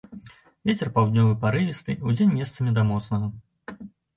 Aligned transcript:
Вецер 0.69 0.89
паўднёвы 0.95 1.35
парывісты, 1.45 1.91
удзень 2.13 2.35
месцамі 2.41 2.75
да 2.79 2.89
моцнага. 2.91 3.27